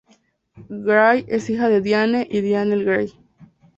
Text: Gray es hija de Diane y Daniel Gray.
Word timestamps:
Gray 0.81 1.25
es 1.27 1.47
hija 1.51 1.69
de 1.69 1.79
Diane 1.79 2.27
y 2.27 2.41
Daniel 2.49 2.83
Gray. 2.85 3.13